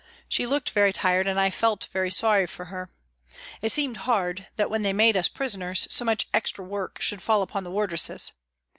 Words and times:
She 0.27 0.47
looked 0.47 0.71
very 0.71 0.91
tired 0.91 1.27
and 1.27 1.39
I 1.39 1.51
felt 1.51 1.87
very 1.93 2.09
sorry 2.09 2.47
for 2.47 2.65
her. 2.73 2.89
It 3.61 3.71
seemed 3.71 3.97
hard 3.97 4.47
that, 4.55 4.67
when 4.67 4.81
they 4.81 4.93
made 4.93 5.15
us 5.15 5.27
prisoners, 5.27 5.85
so 5.91 6.03
much 6.03 6.27
extra 6.33 6.65
work 6.65 6.99
should 6.99 7.21
fall 7.21 7.43
upon 7.43 7.63
the 7.65 7.69
wardresses. 7.69 8.31